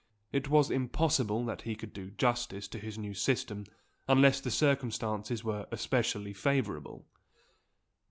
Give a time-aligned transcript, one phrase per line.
[0.33, 3.65] It was impossible that he could do justice to his new system,
[4.07, 7.05] unless the circumstances were especially favourable.